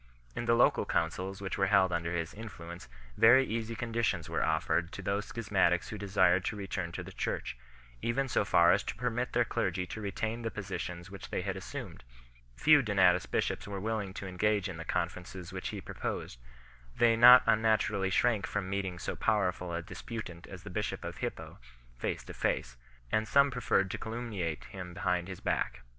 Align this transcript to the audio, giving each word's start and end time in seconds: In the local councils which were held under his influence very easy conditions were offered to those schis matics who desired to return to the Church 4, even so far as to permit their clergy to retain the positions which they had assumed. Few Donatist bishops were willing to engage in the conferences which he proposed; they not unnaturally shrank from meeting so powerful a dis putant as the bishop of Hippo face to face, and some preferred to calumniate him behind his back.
In 0.35 0.45
the 0.45 0.55
local 0.55 0.83
councils 0.83 1.41
which 1.41 1.59
were 1.59 1.67
held 1.67 1.91
under 1.91 2.11
his 2.11 2.33
influence 2.33 2.89
very 3.17 3.45
easy 3.45 3.75
conditions 3.75 4.27
were 4.27 4.43
offered 4.43 4.91
to 4.93 5.03
those 5.03 5.27
schis 5.31 5.49
matics 5.49 5.89
who 5.89 5.97
desired 5.99 6.43
to 6.45 6.55
return 6.55 6.91
to 6.93 7.03
the 7.03 7.11
Church 7.11 7.55
4, 8.01 8.09
even 8.09 8.27
so 8.27 8.43
far 8.43 8.71
as 8.71 8.81
to 8.81 8.95
permit 8.95 9.33
their 9.33 9.45
clergy 9.45 9.85
to 9.85 10.01
retain 10.01 10.41
the 10.41 10.49
positions 10.49 11.11
which 11.11 11.29
they 11.29 11.43
had 11.43 11.55
assumed. 11.55 12.03
Few 12.55 12.81
Donatist 12.81 13.29
bishops 13.29 13.67
were 13.67 13.79
willing 13.79 14.11
to 14.15 14.25
engage 14.25 14.67
in 14.67 14.77
the 14.77 14.85
conferences 14.85 15.53
which 15.53 15.67
he 15.67 15.79
proposed; 15.79 16.39
they 16.97 17.15
not 17.15 17.43
unnaturally 17.45 18.09
shrank 18.09 18.47
from 18.47 18.71
meeting 18.71 18.97
so 18.97 19.15
powerful 19.15 19.71
a 19.71 19.83
dis 19.83 20.01
putant 20.01 20.47
as 20.47 20.63
the 20.63 20.71
bishop 20.71 21.03
of 21.03 21.17
Hippo 21.17 21.59
face 21.99 22.23
to 22.23 22.33
face, 22.33 22.75
and 23.11 23.27
some 23.27 23.51
preferred 23.51 23.91
to 23.91 23.99
calumniate 23.99 24.63
him 24.63 24.95
behind 24.95 25.27
his 25.27 25.41
back. 25.41 25.81